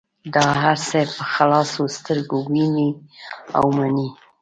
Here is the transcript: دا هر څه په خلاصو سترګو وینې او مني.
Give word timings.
دا 0.35 0.45
هر 0.63 0.77
څه 0.89 0.99
په 1.15 1.23
خلاصو 1.33 1.81
سترګو 1.97 2.37
وینې 2.51 2.89
او 3.57 3.65
مني. 3.77 4.09